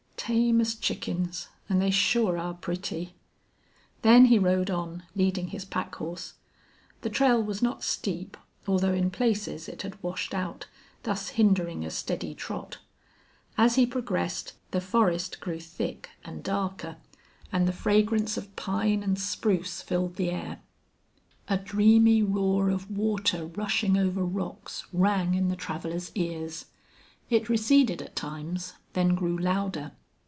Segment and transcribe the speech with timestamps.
[0.23, 3.15] "Tame as chickens, an' they sure are pretty."
[4.03, 6.35] Then he rode on, leading his pack horse.
[7.01, 8.37] The trail was not steep,
[8.67, 10.67] although in places it had washed out,
[11.03, 12.77] thus hindering a steady trot.
[13.57, 16.97] As he progressed the forest grew thick and darker,
[17.51, 20.61] and the fragrance of pine and spruce filled the air.
[21.49, 26.65] A dreamy roar of water rushing over rocks rang in the traveler's ears.
[27.29, 29.93] It receded at times, then grew louder.